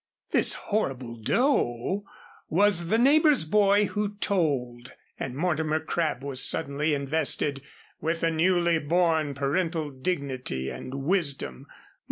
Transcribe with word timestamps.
This 0.31 0.55
horrible 0.55 1.13
Doe 1.15 2.05
was 2.49 2.87
the 2.87 2.97
neighbor's 2.97 3.45
boy 3.45 3.85
who 3.85 4.15
told, 4.15 4.93
and 5.19 5.35
Mortimer 5.35 5.79
Crabb 5.79 6.23
was 6.23 6.41
suddenly 6.43 6.95
invested 6.95 7.61
with 7.99 8.23
a 8.23 8.31
newly 8.31 8.79
born 8.79 9.35
parental 9.35 9.91
dignity 9.91 10.71
and 10.71 11.03
wisdom. 11.03 11.67